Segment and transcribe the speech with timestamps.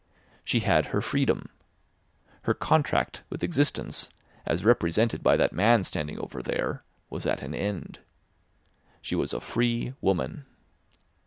[0.43, 1.49] She had her freedom.
[2.45, 4.09] Her contract with existence,
[4.47, 7.99] as represented by that man standing over there, was at an end.
[9.03, 10.47] She was a free woman.